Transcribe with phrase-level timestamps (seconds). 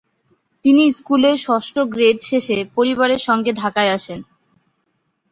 [0.65, 4.19] তিনি স্কুলে ষষ্ঠ গ্রেড শেষে পরিবারের সঙ্গে ঢাকায় আসেন।